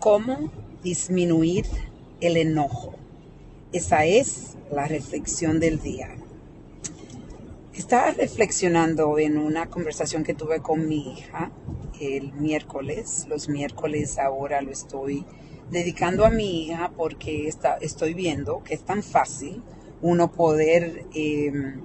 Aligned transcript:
cómo 0.00 0.50
disminuir 0.82 1.66
el 2.20 2.38
enojo. 2.38 2.94
Esa 3.72 4.06
es 4.06 4.56
la 4.72 4.86
reflexión 4.86 5.60
del 5.60 5.80
día. 5.80 6.08
Estaba 7.74 8.10
reflexionando 8.10 9.18
en 9.18 9.36
una 9.36 9.66
conversación 9.66 10.24
que 10.24 10.34
tuve 10.34 10.60
con 10.60 10.88
mi 10.88 11.12
hija 11.12 11.52
el 12.00 12.32
miércoles. 12.32 13.26
Los 13.28 13.48
miércoles 13.48 14.18
ahora 14.18 14.62
lo 14.62 14.70
estoy 14.70 15.24
dedicando 15.70 16.24
a 16.24 16.30
mi 16.30 16.64
hija 16.64 16.90
porque 16.96 17.46
está, 17.46 17.76
estoy 17.76 18.14
viendo 18.14 18.64
que 18.64 18.74
es 18.74 18.82
tan 18.82 19.02
fácil 19.02 19.62
uno 20.00 20.32
poder 20.32 21.04
em, 21.14 21.82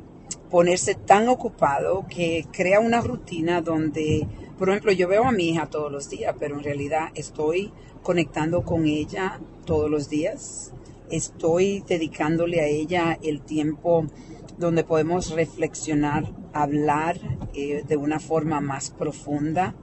ponerse 0.50 0.96
tan 0.96 1.28
ocupado 1.28 2.06
que 2.10 2.46
crea 2.54 2.80
una 2.80 3.02
rutina 3.02 3.62
donde, 3.62 4.26
por 4.58 4.70
ejemplo, 4.70 4.94
yo 4.94 5.10
veo 5.10 5.26
a 5.26 5.34
mi 5.34 5.50
hija 5.50 5.70
todos 5.70 5.92
los 5.92 6.10
días, 6.10 6.34
pero 6.40 6.56
en 6.56 6.64
realidad 6.64 7.10
estoy 7.14 7.74
conectando 8.06 8.64
con 8.64 8.86
ella 8.86 9.42
todos 9.66 9.90
los 9.90 10.10
días. 10.10 10.72
Estoy 11.10 11.84
dedicándole 11.88 12.62
a 12.62 12.68
ella 12.68 13.18
el 13.24 13.42
tiempo 13.42 14.06
donde 14.60 14.84
podemos 14.84 15.32
reflexionar, 15.32 16.32
hablar 16.54 17.20
eh, 17.56 17.84
de 17.86 17.98
una 17.98 18.20
forma 18.20 18.62
más 18.62 18.92
profunda 18.92 19.74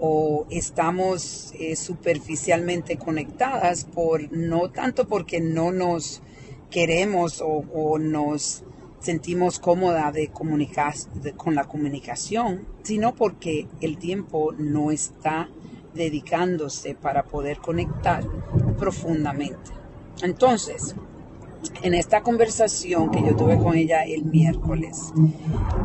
o 0.00 0.46
estamos 0.50 1.54
eh, 1.60 1.76
superficialmente 1.76 2.98
conectadas 2.98 3.84
por 3.84 4.32
no 4.32 4.70
tanto 4.70 5.06
porque 5.06 5.40
no 5.40 5.70
nos 5.70 6.22
queremos 6.70 7.40
o, 7.40 7.98
nos 8.00 8.64
sentimos 8.98 9.60
cómoda 9.60 10.10
de 10.10 10.28
comunicar 10.28 10.94
con 11.36 11.54
la 11.54 11.64
comunicación, 11.64 12.66
sino 12.82 13.14
porque 13.14 13.68
el 13.80 13.96
tiempo 13.96 14.52
no 14.58 14.90
está 14.90 15.48
dedicándose 15.94 16.94
para 16.94 17.24
poder 17.24 17.58
conectar 17.58 18.24
profundamente. 18.78 19.70
Entonces, 20.22 20.94
en 21.82 21.94
esta 21.94 22.22
conversación 22.22 23.10
que 23.10 23.22
yo 23.22 23.36
tuve 23.36 23.58
con 23.58 23.76
ella 23.76 24.04
el 24.04 24.24
miércoles, 24.24 25.12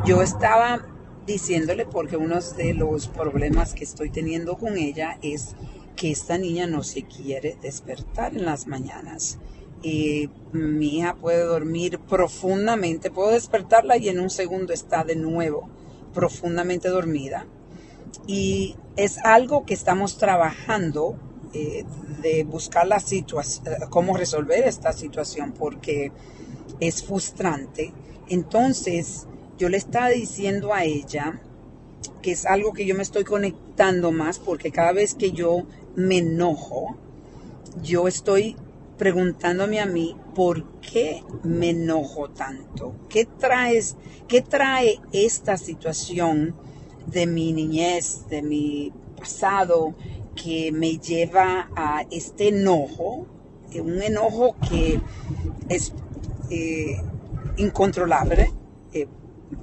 yo 0.06 0.22
estaba 0.22 0.86
diciéndole 1.26 1.86
porque 1.86 2.18
uno 2.18 2.40
de 2.58 2.74
los 2.74 3.08
problemas 3.08 3.74
que 3.74 3.84
estoy 3.84 4.10
teniendo 4.10 4.58
con 4.58 4.78
ella 4.78 5.18
es 5.22 5.56
que 5.96 6.12
esta 6.12 6.38
niña 6.38 6.68
no 6.68 6.84
se 6.84 7.04
quiere 7.04 7.58
despertar 7.62 8.36
en 8.36 8.46
las 8.46 8.68
mañanas. 8.68 9.40
y 9.84 10.32
mi 10.52 10.98
hija 10.98 11.16
puede 11.16 11.44
dormir 11.44 12.00
profundamente, 12.00 13.12
puedo 13.12 13.30
despertarla 13.30 13.98
y 13.98 14.10
en 14.10 14.20
un 14.20 14.32
segundo 14.32 14.74
está 14.74 15.04
de 15.04 15.16
nuevo 15.16 15.70
profundamente 16.12 16.90
dormida. 16.90 17.46
Y 18.28 18.76
es 18.96 19.18
algo 19.20 19.66
que 19.66 19.74
estamos 19.74 20.18
trabajando 20.18 21.18
eh, 21.54 21.86
de 22.22 22.44
buscar 22.44 22.88
la 22.88 23.00
situación, 23.00 23.76
cómo 23.90 24.18
resolver 24.18 24.68
esta 24.68 24.94
situación, 24.94 25.54
porque 25.54 26.12
es 26.80 27.04
frustrante. 27.04 27.94
Entonces, 28.28 29.28
yo 29.58 29.70
le 29.70 29.78
estaba 29.78 30.10
diciendo 30.10 30.74
a 30.74 30.84
ella 30.84 31.42
que 32.22 32.32
es 32.32 32.46
algo 32.46 32.74
que 32.74 32.86
yo 32.86 32.96
me 32.96 33.04
estoy 33.04 33.24
conectando 33.24 34.12
más, 34.12 34.40
porque 34.40 34.72
cada 34.72 34.92
vez 34.92 35.14
que 35.14 35.32
yo 35.32 35.64
me 35.96 36.18
enojo, 36.18 36.98
yo 37.82 38.08
estoy 38.08 38.56
preguntándome 38.98 39.80
a 39.80 39.86
mí 39.86 40.16
por 40.34 40.80
qué 40.82 41.24
me 41.44 41.70
enojo 41.70 42.30
tanto. 42.30 42.96
¿Qué, 43.10 43.28
qué 44.28 44.42
trae 44.42 45.00
esta 45.12 45.58
situación 45.58 46.56
de 47.08 47.28
mi 47.28 47.54
niñez, 47.54 48.28
de 48.30 48.42
mi 48.42 48.92
pasado, 49.18 49.96
que 50.36 50.72
me 50.72 50.98
lleva 50.98 51.70
a 51.76 52.06
este 52.12 52.50
enojo, 52.50 53.26
eh, 53.72 53.82
un 53.82 54.02
enojo 54.02 54.56
que 54.70 55.00
es 55.70 55.94
eh, 56.50 56.98
incontrolable 57.58 58.52
eh, 58.94 59.08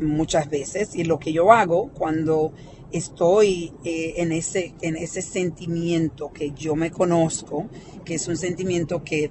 muchas 0.01 0.49
veces. 0.49 0.95
Y 0.95 1.05
lo 1.05 1.19
que 1.19 1.33
yo 1.33 1.53
hago 1.53 1.91
cuando 1.93 2.53
estoy 2.91 3.73
en, 3.85 4.33
ese, 4.33 4.75
en 4.83 4.97
ese 4.97 5.23
sentimiento 5.23 6.31
que 6.31 6.51
yo 6.51 6.77
me 6.77 6.91
conozco, 6.91 7.69
que 8.05 8.15
es 8.17 8.29
un 8.29 8.37
sentimiento 8.37 9.03
que 9.03 9.31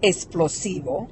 explosivo, 0.00 1.08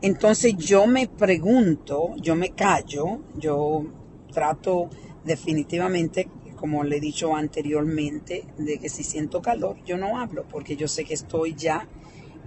entonces 0.00 0.56
yo 0.56 0.86
me 0.86 1.08
pregunto, 1.08 2.14
yo 2.16 2.34
me 2.34 2.50
callo, 2.50 3.20
yo 3.36 3.84
trato 4.32 4.88
definitivamente 5.24 6.28
como 6.62 6.84
le 6.84 6.98
he 6.98 7.00
dicho 7.00 7.34
anteriormente, 7.34 8.46
de 8.56 8.78
que 8.78 8.88
si 8.88 9.02
siento 9.02 9.42
calor, 9.42 9.78
yo 9.84 9.96
no 9.96 10.20
hablo, 10.20 10.44
porque 10.48 10.76
yo 10.76 10.86
sé 10.86 11.04
que 11.04 11.14
estoy 11.14 11.56
ya 11.56 11.88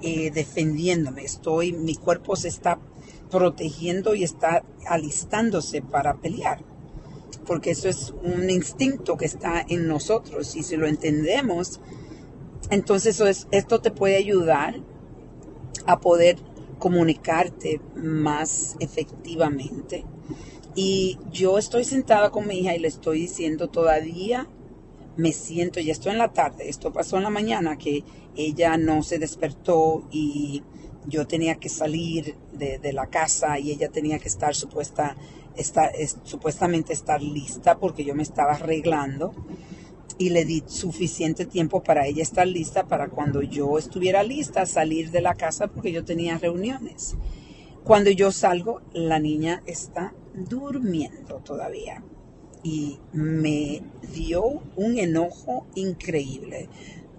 eh, 0.01 0.31
defendiéndome, 0.31 1.25
estoy, 1.25 1.73
mi 1.73 1.95
cuerpo 1.95 2.37
se 2.37 2.47
está 2.47 2.79
protegiendo 3.29 4.15
y 4.15 4.23
está 4.23 4.63
alistándose 4.87 5.81
para 5.81 6.13
pelear, 6.13 6.63
porque 7.45 7.71
eso 7.71 7.89
es 7.89 8.13
un 8.23 8.49
instinto 8.49 9.17
que 9.17 9.25
está 9.25 9.65
en 9.67 9.85
nosotros 9.85 10.55
y 10.55 10.63
si 10.63 10.77
lo 10.77 10.87
entendemos, 10.87 11.81
entonces 12.69 13.47
esto 13.51 13.81
te 13.81 13.91
puede 13.91 14.15
ayudar 14.15 14.79
a 15.87 15.99
poder 15.99 16.37
comunicarte 16.79 17.81
más 17.95 18.77
efectivamente 18.79 20.05
y 20.75 21.17
yo 21.31 21.57
estoy 21.57 21.85
sentada 21.85 22.29
con 22.29 22.47
mi 22.47 22.59
hija 22.59 22.75
y 22.75 22.79
le 22.79 22.89
estoy 22.89 23.21
diciendo 23.21 23.69
todavía 23.69 24.47
me 25.17 25.31
siento, 25.31 25.79
ya 25.79 25.93
estoy 25.93 26.11
en 26.11 26.17
la 26.17 26.33
tarde, 26.33 26.67
esto 26.69 26.91
pasó 26.91 27.17
en 27.17 27.23
la 27.23 27.29
mañana 27.29 27.77
que 27.77 28.03
ella 28.35 28.77
no 28.77 29.01
se 29.01 29.17
despertó 29.17 30.05
y 30.11 30.61
yo 31.07 31.25
tenía 31.25 31.55
que 31.55 31.69
salir 31.69 32.35
de, 32.51 32.93
la 32.93 33.07
casa 33.07 33.59
y 33.59 33.71
ella 33.71 33.89
tenía 33.89 34.19
que 34.19 34.27
estar 34.27 34.55
supuesta, 34.55 35.15
supuestamente 36.23 36.93
estar 36.93 37.21
lista 37.21 37.77
porque 37.77 38.03
yo 38.03 38.15
me 38.15 38.23
estaba 38.23 38.53
arreglando 38.53 39.33
y 40.17 40.29
le 40.29 40.45
di 40.45 40.63
suficiente 40.65 41.45
tiempo 41.45 41.83
para 41.83 42.07
ella 42.07 42.23
estar 42.23 42.47
lista 42.47 42.85
para 42.85 43.09
cuando 43.09 43.41
yo 43.41 43.77
estuviera 43.77 44.23
lista 44.23 44.65
salir 44.65 45.11
de 45.11 45.21
la 45.21 45.35
casa 45.35 45.67
porque 45.67 45.91
yo 45.91 46.03
tenía 46.03 46.37
reuniones. 46.37 47.15
Cuando 47.85 48.09
yo 48.09 48.31
salgo, 48.31 48.81
la 48.93 49.19
niña 49.19 49.61
está 49.67 50.11
durmiendo 50.33 51.35
todavía 51.45 52.03
y 52.63 52.97
me 53.13 53.83
dio 54.11 54.63
un 54.75 54.97
enojo 54.97 55.67
increíble. 55.75 56.67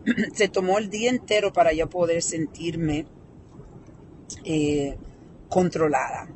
Se 0.34 0.48
tomó 0.48 0.78
el 0.78 0.90
día 0.90 1.10
entero 1.10 1.52
para 1.52 1.72
yo 1.72 1.88
poder 1.88 2.20
sentirme 2.20 3.06
eh, 4.42 4.96
controlada. 5.48 6.28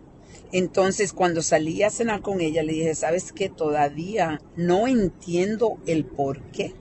Entonces, 0.52 1.12
cuando 1.12 1.42
salí 1.42 1.82
a 1.82 1.90
cenar 1.90 2.22
con 2.22 2.40
ella, 2.40 2.62
le 2.62 2.74
dije, 2.74 2.94
¿sabes 2.94 3.32
qué? 3.32 3.48
Todavía 3.48 4.40
no 4.54 4.86
entiendo 4.86 5.78
el 5.88 6.04
por 6.04 6.40
qué, 6.52 6.72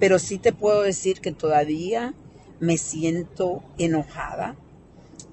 pero 0.00 0.18
sí 0.18 0.38
te 0.38 0.52
puedo 0.52 0.82
decir 0.82 1.20
que 1.20 1.30
todavía 1.30 2.14
me 2.58 2.78
siento 2.78 3.62
enojada 3.78 4.56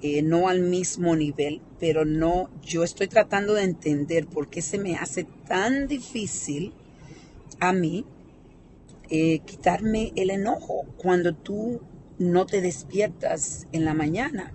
eh, 0.05 0.21
no 0.21 0.49
al 0.49 0.59
mismo 0.59 1.15
nivel, 1.15 1.61
pero 1.79 2.03
no, 2.03 2.49
yo 2.61 2.83
estoy 2.83 3.07
tratando 3.07 3.53
de 3.53 3.63
entender 3.63 4.27
por 4.27 4.49
qué 4.49 4.61
se 4.61 4.77
me 4.77 4.97
hace 4.97 5.23
tan 5.47 5.87
difícil 5.87 6.73
a 7.61 7.71
mí 7.71 8.05
eh, 9.09 9.39
quitarme 9.45 10.11
el 10.17 10.29
enojo 10.29 10.83
cuando 10.97 11.33
tú 11.33 11.79
no 12.19 12.45
te 12.45 12.59
despiertas 12.59 13.65
en 13.71 13.85
la 13.85 13.93
mañana. 13.93 14.53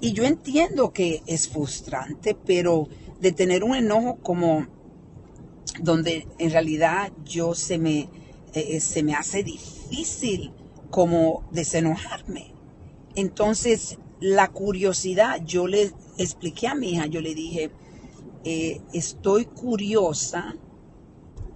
Y 0.00 0.12
yo 0.12 0.24
entiendo 0.24 0.92
que 0.92 1.24
es 1.26 1.48
frustrante, 1.48 2.36
pero 2.46 2.88
de 3.20 3.32
tener 3.32 3.64
un 3.64 3.74
enojo 3.74 4.18
como 4.22 4.68
donde 5.80 6.28
en 6.38 6.52
realidad 6.52 7.10
yo 7.24 7.56
se 7.56 7.76
me, 7.76 8.08
eh, 8.54 8.78
se 8.78 9.02
me 9.02 9.14
hace 9.14 9.42
difícil 9.42 10.52
como 10.90 11.42
desenojarme. 11.50 12.54
Entonces 13.16 13.98
la 14.20 14.48
curiosidad, 14.48 15.42
yo 15.44 15.66
le 15.66 15.92
expliqué 16.18 16.68
a 16.68 16.74
mi 16.74 16.90
hija, 16.90 17.06
yo 17.06 17.20
le 17.20 17.34
dije, 17.34 17.70
eh, 18.44 18.80
estoy 18.92 19.46
curiosa 19.46 20.54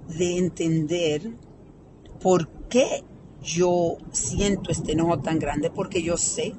de 0.08 0.38
entender 0.38 1.30
por 2.20 2.48
qué 2.68 3.04
yo 3.42 3.98
siento 4.12 4.70
este 4.70 4.92
enojo 4.92 5.18
tan 5.20 5.38
grande, 5.38 5.70
porque 5.70 6.02
yo 6.02 6.16
sé 6.16 6.54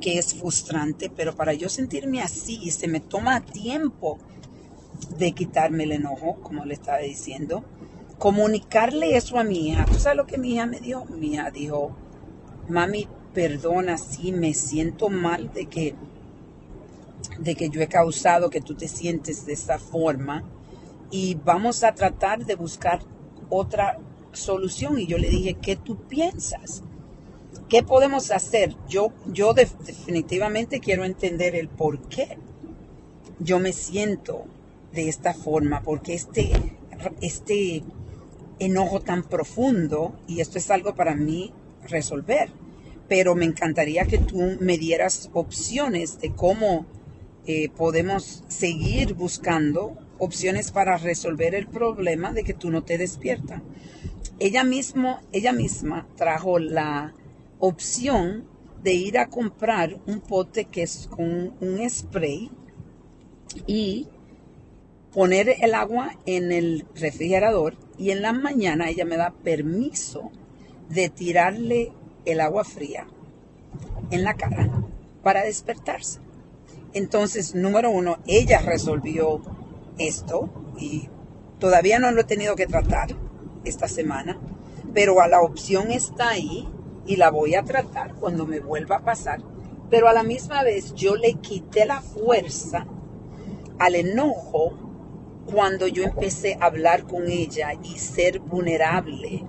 que 0.00 0.18
es 0.18 0.34
frustrante, 0.34 1.10
pero 1.10 1.34
para 1.34 1.54
yo 1.54 1.68
sentirme 1.68 2.20
así, 2.20 2.70
se 2.70 2.88
me 2.88 3.00
toma 3.00 3.40
tiempo 3.40 4.18
de 5.18 5.32
quitarme 5.32 5.84
el 5.84 5.92
enojo, 5.92 6.36
como 6.42 6.64
le 6.64 6.74
estaba 6.74 6.98
diciendo, 6.98 7.64
comunicarle 8.18 9.16
eso 9.16 9.38
a 9.38 9.44
mi 9.44 9.68
hija. 9.68 9.88
¿Tú 9.90 9.98
sabes 9.98 10.16
lo 10.16 10.26
que 10.26 10.38
mi 10.38 10.52
hija 10.54 10.66
me 10.66 10.80
dio? 10.80 11.04
Mi 11.06 11.34
hija 11.34 11.50
dijo, 11.50 11.92
mami, 12.68 13.08
perdona 13.36 13.98
si 13.98 14.32
me 14.32 14.54
siento 14.54 15.10
mal 15.10 15.52
de 15.52 15.66
que, 15.66 15.94
de 17.38 17.54
que 17.54 17.68
yo 17.68 17.82
he 17.82 17.86
causado 17.86 18.48
que 18.48 18.62
tú 18.62 18.74
te 18.74 18.88
sientes 18.88 19.44
de 19.44 19.52
esta 19.52 19.78
forma 19.78 20.42
y 21.10 21.34
vamos 21.44 21.84
a 21.84 21.94
tratar 21.94 22.46
de 22.46 22.54
buscar 22.54 23.00
otra 23.50 23.98
solución. 24.32 24.98
Y 24.98 25.06
yo 25.06 25.18
le 25.18 25.28
dije, 25.28 25.52
¿qué 25.60 25.76
tú 25.76 25.98
piensas? 26.08 26.82
¿qué 27.68 27.82
podemos 27.82 28.30
hacer? 28.30 28.74
Yo, 28.88 29.12
yo 29.26 29.52
definitivamente 29.52 30.80
quiero 30.80 31.04
entender 31.04 31.54
el 31.54 31.68
por 31.68 32.00
qué 32.08 32.38
yo 33.38 33.58
me 33.58 33.72
siento 33.72 34.44
de 34.92 35.10
esta 35.10 35.34
forma, 35.34 35.82
porque 35.82 36.14
este, 36.14 36.52
este 37.20 37.82
enojo 38.58 39.00
tan 39.00 39.24
profundo, 39.24 40.14
y 40.26 40.40
esto 40.40 40.56
es 40.56 40.70
algo 40.70 40.94
para 40.94 41.14
mí 41.14 41.52
resolver, 41.86 42.50
pero 43.08 43.34
me 43.34 43.44
encantaría 43.44 44.06
que 44.06 44.18
tú 44.18 44.56
me 44.60 44.78
dieras 44.78 45.30
opciones 45.32 46.20
de 46.20 46.34
cómo 46.34 46.86
eh, 47.46 47.68
podemos 47.68 48.44
seguir 48.48 49.14
buscando 49.14 49.96
opciones 50.18 50.72
para 50.72 50.96
resolver 50.96 51.54
el 51.54 51.68
problema 51.68 52.32
de 52.32 52.42
que 52.42 52.54
tú 52.54 52.70
no 52.70 52.82
te 52.82 52.98
despiertas. 52.98 53.62
Ella, 54.38 54.64
mismo, 54.64 55.20
ella 55.32 55.52
misma 55.52 56.08
trajo 56.16 56.58
la 56.58 57.14
opción 57.58 58.48
de 58.82 58.94
ir 58.94 59.18
a 59.18 59.28
comprar 59.28 59.98
un 60.06 60.20
pote 60.20 60.66
que 60.66 60.82
es 60.82 61.08
con 61.08 61.54
un 61.60 61.88
spray 61.88 62.50
y 63.66 64.08
poner 65.12 65.56
el 65.60 65.74
agua 65.74 66.18
en 66.26 66.52
el 66.52 66.84
refrigerador 66.94 67.76
y 67.96 68.10
en 68.10 68.22
la 68.22 68.32
mañana 68.32 68.90
ella 68.90 69.04
me 69.04 69.16
da 69.16 69.30
permiso 69.30 70.30
de 70.90 71.08
tirarle 71.08 71.92
el 72.26 72.40
agua 72.40 72.64
fría 72.64 73.06
en 74.10 74.24
la 74.24 74.34
cara 74.34 74.70
para 75.22 75.44
despertarse. 75.44 76.20
Entonces, 76.92 77.54
número 77.54 77.90
uno, 77.90 78.18
ella 78.26 78.60
resolvió 78.60 79.40
esto 79.98 80.50
y 80.78 81.08
todavía 81.58 81.98
no 81.98 82.10
lo 82.10 82.20
he 82.20 82.24
tenido 82.24 82.56
que 82.56 82.66
tratar 82.66 83.16
esta 83.64 83.88
semana, 83.88 84.38
pero 84.92 85.20
a 85.20 85.28
la 85.28 85.40
opción 85.40 85.90
está 85.90 86.30
ahí 86.30 86.68
y 87.06 87.16
la 87.16 87.30
voy 87.30 87.54
a 87.54 87.62
tratar 87.62 88.14
cuando 88.14 88.46
me 88.46 88.60
vuelva 88.60 88.96
a 88.96 89.04
pasar. 89.04 89.40
Pero 89.90 90.08
a 90.08 90.12
la 90.12 90.22
misma 90.22 90.62
vez 90.62 90.94
yo 90.94 91.16
le 91.16 91.34
quité 91.34 91.86
la 91.86 92.00
fuerza 92.00 92.86
al 93.78 93.94
enojo 93.94 94.72
cuando 95.46 95.86
yo 95.86 96.02
empecé 96.02 96.56
a 96.60 96.66
hablar 96.66 97.04
con 97.04 97.28
ella 97.28 97.72
y 97.84 97.98
ser 97.98 98.40
vulnerable 98.40 99.44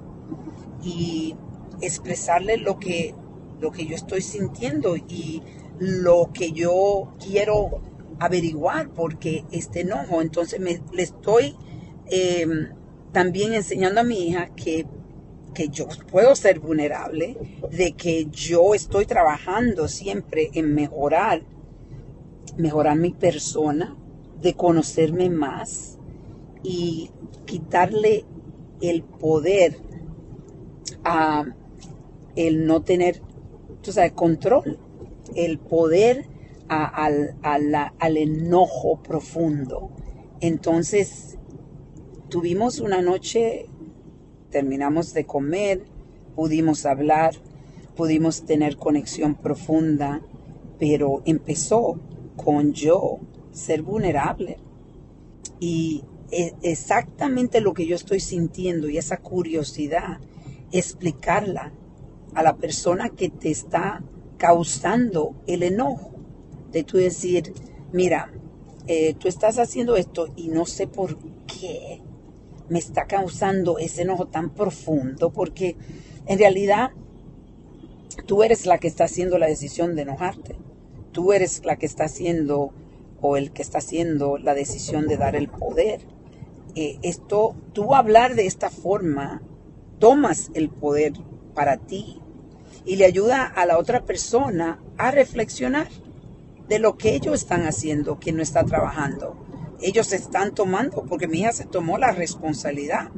y 0.83 1.35
expresarle 1.81 2.57
lo 2.57 2.79
que, 2.79 3.13
lo 3.59 3.71
que 3.71 3.85
yo 3.85 3.95
estoy 3.95 4.21
sintiendo 4.21 4.95
y 4.97 5.41
lo 5.79 6.31
que 6.33 6.51
yo 6.51 7.13
quiero 7.23 7.81
averiguar 8.19 8.89
porque 8.89 9.45
este 9.51 9.81
enojo. 9.81 10.21
Entonces 10.21 10.59
me, 10.59 10.81
le 10.91 11.03
estoy 11.03 11.55
em, 12.07 12.69
también 13.11 13.53
enseñando 13.53 14.01
a 14.01 14.03
mi 14.03 14.27
hija 14.27 14.47
que, 14.55 14.85
que 15.53 15.69
yo 15.69 15.87
puedo 16.11 16.35
ser 16.35 16.59
vulnerable, 16.59 17.37
de 17.71 17.93
que 17.93 18.27
yo 18.31 18.73
estoy 18.73 19.05
trabajando 19.05 19.87
siempre 19.87 20.49
en 20.53 20.73
mejorar, 20.73 21.41
mejorar 22.57 22.97
mi 22.97 23.11
persona, 23.11 23.95
de 24.41 24.53
conocerme 24.53 25.29
más 25.29 25.97
y 26.63 27.09
quitarle 27.45 28.25
el 28.81 29.03
poder 29.03 29.79
a 31.03 31.45
el 32.37 32.65
no 32.65 32.83
tener, 32.83 33.21
tú 33.81 33.91
sabes, 33.91 34.13
control, 34.13 34.79
el 35.35 35.57
poder 35.57 36.27
al, 36.69 38.17
enojo 38.17 39.01
profundo. 39.01 39.89
Entonces, 40.39 41.37
tuvimos 42.29 42.79
una 42.79 43.01
noche, 43.01 43.67
terminamos 44.51 45.13
de 45.13 45.25
comer, 45.25 45.85
pudimos 46.35 46.85
hablar, 46.85 47.33
pudimos 47.95 48.45
tener 48.45 48.77
conexión 48.77 49.35
profunda, 49.35 50.21
pero 50.77 51.23
empezó 51.25 51.99
con 52.35 52.73
yo 52.73 53.19
ser 53.51 53.81
vulnerable. 53.81 54.59
Y 55.59 56.03
e, 56.29 56.53
exactamente 56.61 57.61
lo 57.61 57.73
que 57.73 57.87
yo 57.87 57.95
estoy 57.95 58.19
sintiendo 58.19 58.89
y 58.89 58.99
esa 58.99 59.17
curiosidad, 59.17 60.19
explicarla 60.71 61.71
a 62.37 62.43
la 62.43 62.55
persona 62.55 63.09
que 63.09 63.29
te 63.29 63.49
está 63.49 64.03
causando 64.37 65.33
el 65.47 65.63
enojo. 65.63 66.11
De 66.71 66.83
tú 66.83 66.97
decir, 66.97 67.51
mira, 67.91 68.31
eh, 68.85 69.15
tú 69.15 69.27
estás 69.27 69.57
haciendo 69.57 69.95
esto 69.95 70.27
y 70.35 70.49
no 70.49 70.67
sé 70.67 70.85
por 70.85 71.17
qué 71.47 71.99
me 72.69 72.77
está 72.77 73.07
causando 73.07 73.79
ese 73.79 74.03
enojo 74.03 74.27
tan 74.27 74.51
profundo, 74.51 75.31
porque 75.31 75.77
en 76.27 76.37
realidad 76.37 76.91
tú 78.27 78.43
eres 78.43 78.67
la 78.67 78.77
que 78.77 78.87
está 78.87 79.05
haciendo 79.05 79.39
la 79.39 79.47
decisión 79.47 79.95
de 79.95 80.03
enojarte. 80.03 80.57
Tú 81.13 81.33
eres 81.33 81.65
la 81.65 81.77
que 81.77 81.87
está 81.87 82.03
haciendo 82.03 82.71
o 83.19 83.35
el 83.35 83.51
que 83.51 83.63
está 83.63 83.79
haciendo 83.79 84.37
la 84.37 84.53
decisión 84.53 85.07
de 85.07 85.17
dar 85.17 85.35
el 85.35 85.49
poder. 85.49 86.01
Eh, 86.75 86.99
esto, 87.01 87.55
tú 87.73 87.95
hablar 87.95 88.35
de 88.35 88.45
esta 88.45 88.69
forma, 88.69 89.41
tomas 89.97 90.51
el 90.53 90.69
poder 90.69 91.13
para 91.55 91.77
ti 91.77 92.21
y 92.87 92.95
le 92.95 93.05
ayuda 93.05 93.45
a 93.45 93.65
la 93.65 93.77
otra 93.77 94.05
persona 94.05 94.79
a 94.97 95.11
reflexionar 95.11 95.89
de 96.69 96.79
lo 96.79 96.97
que 96.97 97.15
ellos 97.15 97.35
están 97.35 97.67
haciendo, 97.67 98.17
que 98.17 98.31
no 98.31 98.41
está 98.41 98.63
trabajando. 98.63 99.37
Ellos 99.81 100.13
están 100.13 100.55
tomando, 100.55 101.03
porque 101.03 101.27
mi 101.27 101.41
hija 101.41 101.51
se 101.51 101.65
tomó 101.65 101.97
la 101.97 102.13
responsabilidad 102.13 103.09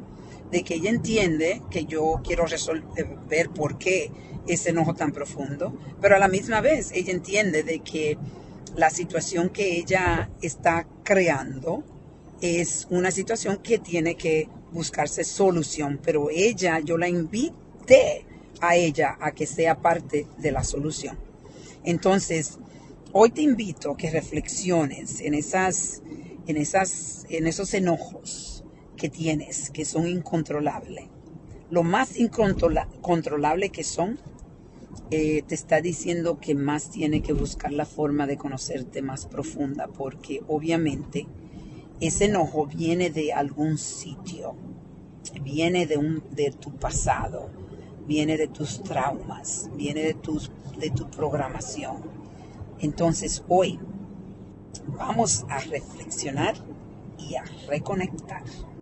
de 0.51 0.63
que 0.63 0.75
ella 0.75 0.89
entiende 0.89 1.61
que 1.69 1.85
yo 1.85 2.19
quiero 2.23 2.47
resolver 2.47 3.49
por 3.55 3.77
qué 3.77 4.11
ese 4.47 4.71
enojo 4.71 4.95
tan 4.95 5.11
profundo, 5.11 5.77
pero 6.01 6.15
a 6.15 6.19
la 6.19 6.27
misma 6.27 6.61
vez 6.61 6.91
ella 6.91 7.11
entiende 7.11 7.61
de 7.61 7.79
que 7.79 8.17
la 8.75 8.89
situación 8.89 9.49
que 9.49 9.77
ella 9.77 10.31
está 10.41 10.87
creando 11.03 11.83
es 12.41 12.87
una 12.89 13.11
situación 13.11 13.57
que 13.57 13.77
tiene 13.77 14.15
que 14.15 14.49
buscarse 14.71 15.23
solución, 15.23 15.99
pero 16.03 16.29
ella, 16.31 16.79
yo 16.79 16.97
la 16.97 17.07
invité 17.07 18.25
a 18.61 18.75
ella 18.75 19.17
a 19.19 19.31
que 19.31 19.45
sea 19.45 19.81
parte 19.81 20.27
de 20.37 20.51
la 20.51 20.63
solución. 20.63 21.17
Entonces, 21.83 22.59
hoy 23.11 23.31
te 23.31 23.41
invito 23.41 23.91
a 23.91 23.97
que 23.97 24.09
reflexiones 24.11 25.21
en 25.21 25.33
esas, 25.33 26.01
en 26.47 26.57
esas, 26.57 27.25
en 27.29 27.47
esos 27.47 27.73
enojos 27.73 28.63
que 28.97 29.09
tienes, 29.09 29.69
que 29.69 29.85
son 29.85 30.07
incontrolables. 30.07 31.05
Lo 31.69 31.83
más 31.83 32.17
incontrolable 32.17 33.69
que 33.69 33.83
son 33.83 34.19
eh, 35.11 35.43
te 35.47 35.55
está 35.55 35.81
diciendo 35.81 36.39
que 36.39 36.55
más 36.55 36.89
tiene 36.91 37.21
que 37.21 37.33
buscar 37.33 37.71
la 37.71 37.85
forma 37.85 38.27
de 38.27 38.37
conocerte 38.37 39.01
más 39.01 39.25
profunda, 39.25 39.87
porque 39.87 40.41
obviamente 40.47 41.27
ese 41.99 42.25
enojo 42.25 42.67
viene 42.67 43.09
de 43.09 43.33
algún 43.33 43.77
sitio, 43.77 44.55
viene 45.43 45.85
de, 45.85 45.97
un, 45.97 46.23
de 46.31 46.51
tu 46.51 46.75
pasado, 46.75 47.49
viene 48.09 48.37
de 48.37 48.47
tus 48.47 48.81
traumas, 48.81 49.69
viene 49.75 50.01
de, 50.01 50.13
tus, 50.15 50.51
de 50.79 50.89
tu 50.89 51.07
programación. 51.11 51.97
Entonces 52.79 53.43
hoy 53.47 53.79
vamos 54.97 55.45
a 55.47 55.59
reflexionar 55.59 56.55
y 57.19 57.35
a 57.35 57.43
reconectar. 57.67 58.41